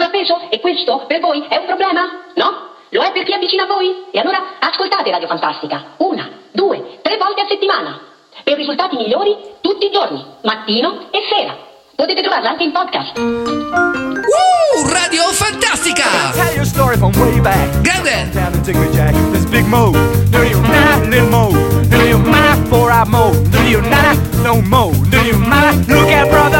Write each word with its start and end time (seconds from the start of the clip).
sovrappeso 0.00 0.48
e 0.48 0.60
questo 0.60 1.04
per 1.06 1.20
voi 1.20 1.44
è 1.46 1.56
un 1.56 1.66
problema? 1.66 2.00
No? 2.34 2.68
Lo 2.88 3.02
è 3.02 3.12
per 3.12 3.22
chi 3.24 3.32
è 3.32 3.38
vicino 3.38 3.64
a 3.64 3.66
voi? 3.66 4.06
E 4.10 4.18
allora 4.18 4.56
ascoltate 4.58 5.10
Radio 5.10 5.28
Fantastica. 5.28 5.94
Una, 5.98 6.28
due, 6.50 6.98
tre 7.02 7.18
volte 7.18 7.42
a 7.42 7.46
settimana. 7.46 8.00
Per 8.42 8.56
risultati 8.56 8.96
migliori 8.96 9.36
tutti 9.60 9.86
i 9.86 9.90
giorni, 9.92 10.24
mattino 10.42 11.08
e 11.10 11.20
sera. 11.28 11.54
Potete 11.94 12.22
trovarla 12.22 12.48
anche 12.48 12.64
in 12.64 12.72
podcast. 12.72 13.18
Uh, 13.18 14.88
Radio 14.88 15.22
Fantastica! 15.32 16.32
Tell 16.32 16.54
you 16.54 16.62
a 16.62 16.64
story 16.64 16.96
from 16.96 17.12
way 17.20 17.38
back. 17.40 17.68
Grande! 17.82 18.30
Down 18.32 18.54
in 18.54 18.92
Jack, 18.92 19.14
this 19.32 19.44
big 19.44 19.66
mo. 19.66 19.92
Do 20.30 20.42
you 20.42 20.60
not 20.62 21.06
little 21.08 21.28
mo? 21.28 21.50
Do 21.90 22.06
you 22.06 22.18
mind 22.18 22.68
for 22.68 22.90
I 22.90 23.04
mo? 23.04 23.32
Do 23.50 23.62
you 23.68 23.82
not 23.82 24.16
no 24.42 24.62
mo? 24.62 24.92
Do 25.10 25.18
you 25.26 25.36
mind? 25.36 25.86
Look 25.88 26.08
at 26.08 26.30
brother, 26.30 26.58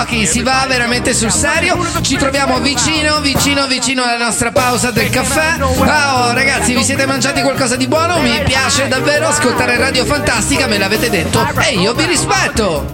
giochi, 0.00 0.26
si 0.26 0.42
va 0.42 0.64
veramente 0.66 1.12
sul 1.12 1.30
serio, 1.30 1.76
ci 2.00 2.16
troviamo 2.16 2.58
vicino, 2.58 3.20
vicino, 3.20 3.66
vicino 3.66 4.02
alla 4.02 4.24
nostra 4.24 4.50
pausa 4.50 4.90
del 4.90 5.10
caffè. 5.10 5.58
Ah, 5.58 6.28
oh, 6.28 6.32
ragazzi, 6.32 6.74
vi 6.74 6.82
siete 6.82 7.06
mangiati 7.06 7.42
qualcosa 7.42 7.76
di 7.76 7.86
buono? 7.86 8.18
Mi 8.20 8.40
piace 8.44 8.88
davvero 8.88 9.28
ascoltare 9.28 9.76
Radio 9.76 10.04
Fantastica, 10.04 10.66
me 10.66 10.78
l'avete 10.78 11.10
detto 11.10 11.46
e 11.58 11.74
io 11.74 11.92
vi 11.94 12.06
rispetto! 12.06 12.86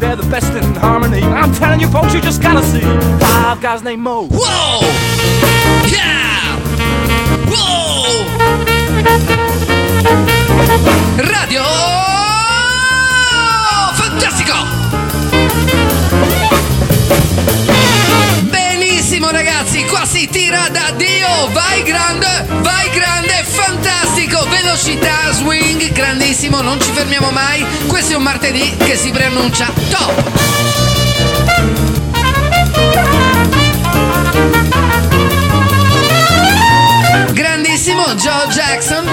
Wow! 4.30 4.82
Yeah! 5.84 6.58
Wow! 7.46 8.24
Radio 11.16 11.62
Fantastico! 13.92 14.75
Velocità, 24.76 25.32
swing, 25.32 25.90
grandissimo, 25.92 26.60
non 26.60 26.78
ci 26.78 26.92
fermiamo 26.92 27.30
mai. 27.30 27.64
Questo 27.86 28.12
è 28.12 28.16
un 28.16 28.22
martedì 28.22 28.76
che 28.76 28.94
si 28.94 29.10
preannuncia 29.10 29.72
top! 29.88 30.22
Grandissimo 37.32 38.04
Joe 38.16 38.46
Jackson. 38.48 39.06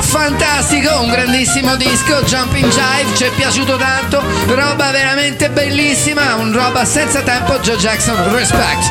Fantastico, 0.00 1.02
un 1.02 1.10
grandissimo 1.10 1.76
disco, 1.76 2.22
Jumping 2.24 2.68
Jive, 2.68 3.14
ci 3.14 3.22
è 3.22 3.30
piaciuto 3.30 3.76
tanto, 3.76 4.20
roba 4.48 4.90
veramente 4.90 5.50
bellissima, 5.50 6.34
un 6.34 6.52
roba 6.52 6.84
senza 6.84 7.22
tempo, 7.22 7.60
Joe 7.60 7.76
Jackson, 7.76 8.32
respect. 8.32 8.90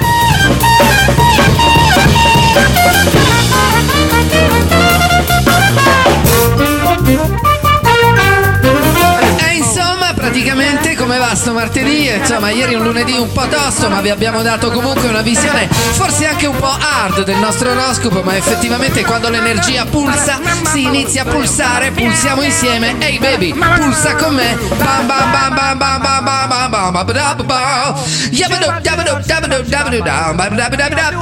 E 9.37 9.55
insomma, 9.55 10.13
praticamente 10.13 10.95
come 10.95 11.17
va 11.17 11.33
sto 11.35 11.53
martedì? 11.53 12.07
Insomma, 12.07 12.51
ieri 12.51 12.75
un 12.75 12.83
lunedì 12.83 13.13
un 13.17 13.31
po' 13.31 13.47
tosto, 13.47 13.89
ma 13.89 14.01
vi 14.01 14.09
abbiamo 14.09 14.41
dato 14.41 14.69
comunque 14.71 15.09
una 15.09 15.21
visione 15.21 15.67
forse 15.69 16.27
anche 16.27 16.45
un 16.45 16.55
po' 16.57 16.69
hard 16.79 17.23
del 17.23 17.37
nostro 17.37 17.71
oroscopo, 17.71 18.21
ma 18.21 18.35
effettivamente 18.35 19.03
quando 19.03 19.29
l'energia 19.29 19.85
pulsa, 19.85 20.39
si 20.71 20.83
inizia 20.83 21.23
a 21.23 21.25
pulsare, 21.25 21.91
pulsiamo 21.91 22.41
insieme. 22.43 22.95
Ehi 22.99 23.17
baby, 23.19 23.53
pulsa 23.53 24.15
con 24.15 24.35
me. 24.35 24.57
Bam 24.77 25.07
bam 25.07 25.31
bam 25.31 25.55
bam 25.55 25.77
bam 25.77 26.01
bam 26.01 26.23
bam 26.23 26.49
bam 26.49 26.71
bam 26.71 26.91
bam 26.91 27.05
bam 27.05 27.45
bam 27.47 27.95
yabadu, 28.31 28.71
yabadu, 28.83 29.23
yabadu, 29.67 30.01
dam, 30.03 30.35
bam, 30.35 30.55
bam, 30.55 30.69
bam, 30.69 30.85
bam, 30.85 31.19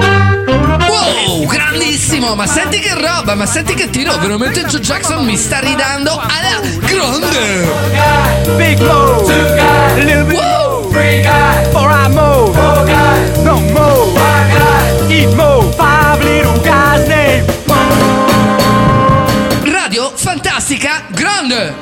bam. 0.00 0.37
Wow, 0.88 1.46
grandissimo! 1.46 2.34
Ma 2.34 2.46
senti 2.46 2.78
che 2.78 2.94
roba, 2.94 3.34
ma 3.34 3.46
senti 3.46 3.74
che 3.74 3.90
tiro! 3.90 4.16
Veramente 4.18 4.64
Joe 4.64 4.80
Jackson 4.80 5.24
mi 5.24 5.36
sta 5.36 5.58
ridando 5.58 6.12
alla 6.12 6.60
grande! 6.80 7.66
guy, 7.90 8.56
big 8.56 8.80
Mo. 8.80 9.22
Two 9.24 9.54
guys, 9.54 10.04
little 10.04 10.24
bit! 10.24 10.90
Three 10.90 11.22
guys, 11.22 11.68
four 11.72 11.90
I 11.90 12.08
Mo. 12.08 12.52
Four 12.52 12.84
no 13.42 13.60
Mo. 13.60 14.12
Five 14.14 14.56
guys, 14.56 15.10
eat 15.10 15.34
Mo. 15.34 15.70
Five 15.72 16.24
little 16.24 16.58
guys 16.62 17.06
named 17.06 17.46
Radio 19.64 20.10
Fantastica 20.14 21.04
Grande! 21.10 21.74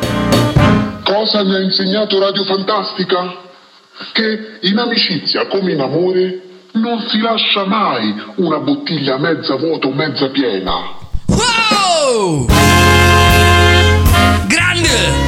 Cosa 1.05 1.45
mi 1.45 1.55
ha 1.55 1.61
insegnato 1.61 2.19
Radio 2.19 2.45
Fantastica? 2.45 3.45
Che 4.13 4.59
in 4.63 4.77
amicizia 4.77 5.47
come 5.47 5.73
in 5.73 5.81
amore 5.81 6.46
non 6.77 7.01
si 7.09 7.19
lascia 7.21 7.65
mai 7.65 8.15
una 8.37 8.59
bottiglia 8.59 9.19
mezza 9.19 9.57
vuota 9.57 9.89
o 9.89 9.93
mezza 9.93 10.29
piena. 10.29 10.73
Wow! 11.27 12.47
Grande! 14.47 15.25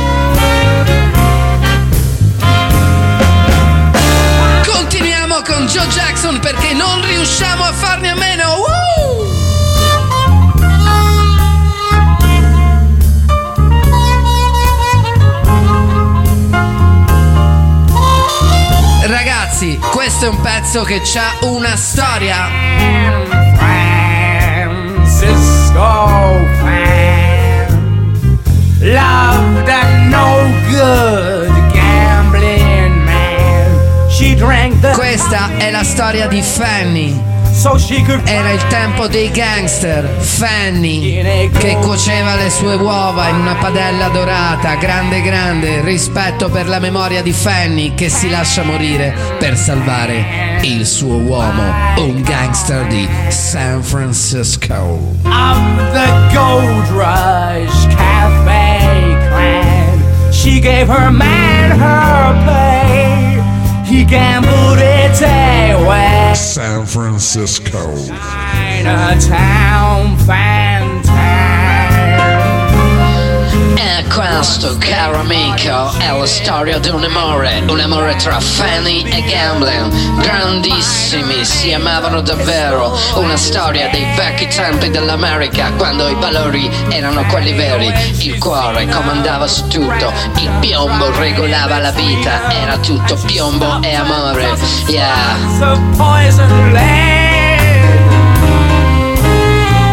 Continuiamo 4.70 5.42
con 5.46 5.66
Joe 5.66 5.86
Jackson 5.88 6.38
perché 6.40 6.74
non 6.74 7.04
riusciamo 7.04 7.64
a 7.64 7.72
farne 7.72 7.97
questo 20.08 20.24
è 20.24 20.28
un 20.30 20.40
pezzo 20.40 20.84
che 20.84 21.02
ha 21.16 21.36
una 21.46 21.76
storia. 21.76 22.48
Francisco 24.78 25.36
fan. 26.62 28.08
Loved 28.80 29.68
a 29.68 30.06
no 30.06 30.50
good 30.70 31.50
gambling 31.74 33.04
man. 33.04 34.08
She 34.08 34.34
drank 34.34 34.80
the 34.80 34.92
Questa 34.92 35.50
è 35.58 35.70
la 35.70 35.84
storia 35.84 36.26
di 36.26 36.40
Fanny. 36.40 37.27
So 37.58 37.76
she 37.76 38.02
could 38.02 38.22
Era 38.28 38.50
il 38.50 38.64
tempo 38.68 39.08
dei 39.08 39.30
gangster, 39.30 40.04
Fanny, 40.18 41.48
che 41.58 41.76
cuoceva 41.80 42.36
le 42.36 42.50
sue 42.50 42.74
uova 42.74 43.28
in 43.28 43.36
una 43.36 43.54
padella 43.56 44.08
dorata, 44.08 44.76
grande 44.76 45.20
grande, 45.22 45.80
rispetto 45.82 46.48
per 46.48 46.68
la 46.68 46.78
memoria 46.78 47.20
di 47.20 47.32
Fanny 47.32 47.94
che 47.94 48.08
si 48.08 48.30
lascia 48.30 48.62
morire 48.62 49.14
per 49.38 49.56
salvare 49.56 50.60
il 50.62 50.86
suo 50.86 51.16
uomo, 51.16 51.62
un 51.96 52.22
gangster 52.22 52.86
di 52.86 53.08
San 53.28 53.82
Francisco. 53.82 55.16
of 55.24 55.92
the 55.92 56.08
Gold 56.32 56.88
Rush 56.90 57.86
Cafe 57.94 59.16
clan. 59.28 60.32
She 60.32 60.60
gave 60.60 60.88
her 60.88 61.10
man 61.10 61.78
her 61.78 62.34
pay. 62.46 63.42
He 63.84 64.04
gambled. 64.04 64.57
San 66.38 66.86
Francisco. 66.86 67.96
Chinatown 68.84 70.16
questo, 74.58 74.76
caro 74.78 75.20
amico, 75.20 75.92
è 75.98 76.10
la 76.10 76.26
storia 76.26 76.78
di 76.78 76.88
un 76.88 77.04
amore, 77.04 77.62
un 77.68 77.78
amore 77.78 78.16
tra 78.16 78.40
Fanny 78.40 79.04
e 79.04 79.22
Gambling. 79.22 80.20
Grandissimi, 80.20 81.44
si 81.44 81.72
amavano 81.72 82.20
davvero. 82.20 82.98
Una 83.14 83.36
storia 83.36 83.88
dei 83.90 84.04
vecchi 84.16 84.48
tempi 84.48 84.90
dell'America, 84.90 85.70
quando 85.76 86.08
i 86.08 86.14
valori 86.14 86.68
erano 86.88 87.24
quelli 87.26 87.52
veri. 87.52 87.92
Il 88.18 88.38
cuore 88.38 88.88
comandava 88.88 89.46
su 89.46 89.68
tutto, 89.68 90.12
il 90.36 90.50
piombo 90.60 91.16
regolava 91.16 91.78
la 91.78 91.92
vita, 91.92 92.50
era 92.50 92.78
tutto 92.78 93.16
piombo 93.26 93.80
e 93.82 93.94
amore. 93.94 94.56
Yeah. 94.88 95.36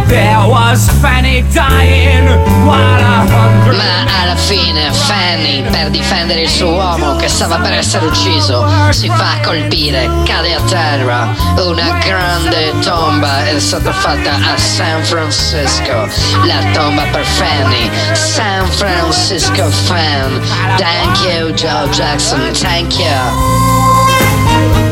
There 0.08 0.48
was 0.48 0.90
Fanny 1.02 1.44
dying, 1.52 2.28
a 2.28 2.38
hundred. 2.66 3.45
Ma 3.72 4.22
alla 4.22 4.36
fine 4.36 4.92
Fanny, 4.92 5.64
per 5.64 5.90
difendere 5.90 6.42
il 6.42 6.50
suo 6.50 6.74
uomo 6.74 7.16
che 7.16 7.28
stava 7.28 7.58
per 7.58 7.74
essere 7.74 8.06
ucciso, 8.06 8.66
si 8.92 9.08
fa 9.10 9.40
colpire, 9.44 10.10
cade 10.24 10.54
a 10.54 10.62
terra. 10.62 11.34
Una 11.58 11.98
grande 12.04 12.78
tomba 12.80 13.46
è 13.46 13.60
stata 13.60 13.92
fatta 13.92 14.36
a 14.36 14.58
San 14.58 15.04
Francisco. 15.04 16.08
La 16.46 16.64
tomba 16.74 17.04
per 17.12 17.26
Fanny. 17.26 17.90
San 18.14 18.68
Francisco 18.68 19.70
fan. 19.70 20.42
Thank 20.78 21.24
you, 21.24 21.52
Joe 21.52 21.90
Jackson. 21.90 22.54
Thank 22.54 23.00
you. 23.00 24.85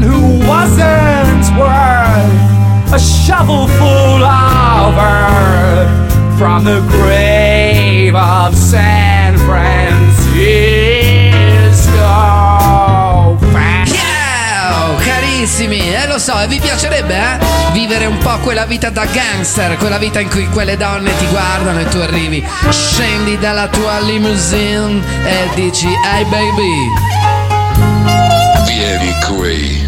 Man 0.00 0.08
who 0.08 0.46
wasn't 0.46 1.44
worth 1.58 2.92
a 2.92 2.98
shovelful 2.98 4.24
of 4.24 4.96
earth 4.96 6.38
from 6.38 6.64
the 6.64 6.80
grave 6.88 8.14
of 8.14 8.54
San 8.54 9.36
Francisco. 9.38 10.18
Ciao, 13.84 14.96
carissimi! 14.96 15.94
E 15.94 16.06
lo 16.06 16.18
so, 16.18 16.40
e 16.40 16.46
vi 16.46 16.58
piacerebbe, 16.58 17.14
eh? 17.14 17.38
Vivere 17.72 18.06
un 18.06 18.18
po' 18.18 18.38
quella 18.38 18.64
vita 18.64 18.90
da 18.90 19.04
gangster, 19.04 19.76
quella 19.76 19.98
vita 19.98 20.18
in 20.20 20.28
cui 20.28 20.48
quelle 20.48 20.76
donne 20.76 21.16
ti 21.18 21.26
guardano 21.26 21.80
e 21.80 21.88
tu 21.88 21.98
arrivi, 21.98 22.44
scendi 22.70 23.38
dalla 23.38 23.68
tua 23.68 24.00
limousine 24.00 25.00
e 25.24 25.48
dici, 25.54 25.86
hey 25.86 26.24
baby, 26.24 26.88
Vieni 28.80 29.14
qui. 29.26 29.86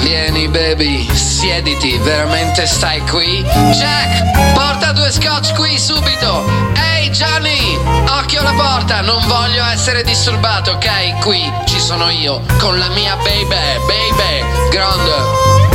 vieni 0.00 0.48
baby, 0.48 1.08
siediti, 1.14 1.98
veramente 1.98 2.66
stai 2.66 3.00
qui? 3.02 3.44
Jack, 3.74 4.52
porta 4.54 4.90
due 4.90 5.12
scotch 5.12 5.54
qui 5.54 5.78
subito! 5.78 6.44
Ehi 6.74 7.10
Johnny, 7.10 7.78
occhio 8.08 8.40
alla 8.40 8.54
porta, 8.54 9.02
non 9.02 9.24
voglio 9.28 9.64
essere 9.66 10.02
disturbato, 10.02 10.72
ok? 10.72 11.20
Qui 11.20 11.48
ci 11.66 11.78
sono 11.78 12.10
io, 12.10 12.42
con 12.58 12.76
la 12.76 12.88
mia 12.88 13.14
baby, 13.18 13.46
baby, 13.86 14.68
grande. 14.70 15.71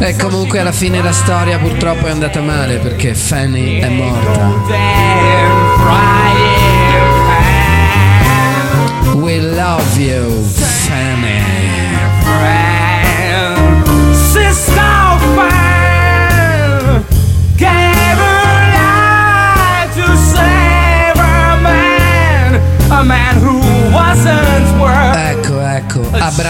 E 0.00 0.16
comunque 0.16 0.60
alla 0.60 0.72
fine 0.72 1.02
la 1.02 1.12
storia 1.12 1.58
purtroppo 1.58 2.06
è 2.06 2.10
andata 2.10 2.40
male 2.40 2.78
perché 2.78 3.14
Fanny 3.14 3.80
è 3.80 3.88
morta. 3.88 4.52
We 9.14 9.40
love 9.40 9.98
you, 9.98 10.42
Fanny. 10.44 11.47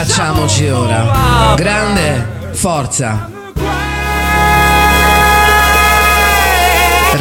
Abbracciamoci 0.09 0.69
ora. 0.71 1.55
Grande, 1.55 2.51
forza. 2.53 3.31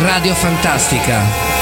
Radio 0.04 0.34
Fantastica. 0.34 1.57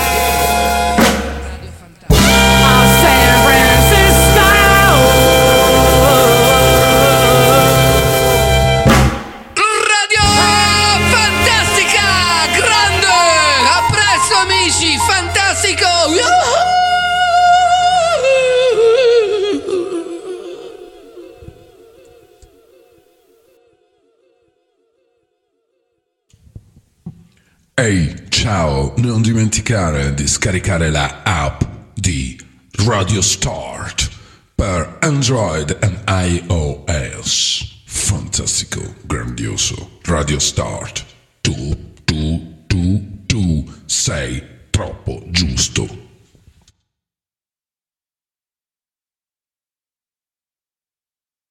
Ehi, 27.78 28.30
ciao, 28.30 28.94
non 29.00 29.22
dimenticare 29.22 30.14
di 30.14 30.28
scaricare 30.28 30.90
la 30.90 31.24
app 31.26 31.62
di 31.94 32.40
Radio 32.86 33.22
Start 33.22 34.10
per 34.56 35.00
Android 35.02 35.78
e 35.82 36.00
iOS. 36.08 37.82
Fantastico, 37.84 38.80
grandioso. 39.02 40.00
Radio 40.04 40.40
Start. 40.40 41.04
Tu, 41.42 41.92
tu, 42.06 42.64
tu, 42.66 43.24
tu 43.26 43.70
sei. 43.86 44.55